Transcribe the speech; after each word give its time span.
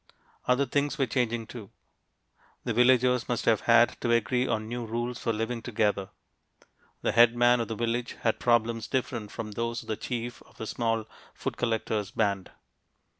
Other 0.47 0.65
things 0.65 0.97
were 0.97 1.05
changing, 1.05 1.45
too. 1.45 1.69
The 2.63 2.73
villagers 2.73 3.29
must 3.29 3.45
have 3.45 3.61
had 3.69 4.01
to 4.01 4.11
agree 4.11 4.47
on 4.47 4.67
new 4.67 4.83
rules 4.83 5.19
for 5.19 5.31
living 5.31 5.61
together. 5.61 6.09
The 7.03 7.11
head 7.11 7.35
man 7.35 7.59
of 7.59 7.67
the 7.67 7.75
village 7.75 8.13
had 8.21 8.39
problems 8.39 8.87
different 8.87 9.29
from 9.31 9.51
those 9.51 9.83
of 9.83 9.87
the 9.87 9.95
chief 9.97 10.41
of 10.41 10.57
the 10.57 10.65
small 10.65 11.05
food 11.35 11.55
collectors' 11.55 12.09
band. 12.09 12.49